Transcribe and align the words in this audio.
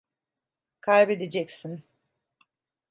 Kaybedeceksin. 0.81 1.83